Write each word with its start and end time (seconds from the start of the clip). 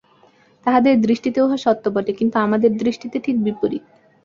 তাহাদের 0.65 0.95
দৃষ্টিতে 1.01 1.39
উহা 1.41 1.57
সত্য 1.57 1.85
বটে, 1.89 2.13
কিন্তু 2.13 2.35
আমাদের 2.39 2.71
দৃষ্টিতে 2.77 3.17
ঠিক 3.19 3.35
বিপরীত। 3.43 3.83